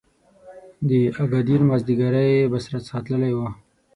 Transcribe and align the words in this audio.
د 0.87 0.89
اګادیر 1.23 1.61
مازیګری 1.69 2.31
بس 2.51 2.65
را 2.71 2.79
څخه 2.85 2.99
تللی 3.05 3.33
و. 3.35 3.39